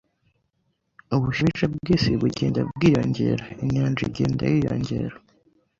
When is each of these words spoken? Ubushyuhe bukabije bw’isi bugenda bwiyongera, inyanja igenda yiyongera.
Ubushyuhe 1.15 1.49
bukabije 1.49 1.65
bw’isi 1.81 2.11
bugenda 2.21 2.59
bwiyongera, 2.75 3.43
inyanja 3.63 4.01
igenda 4.09 4.43
yiyongera. 4.51 5.15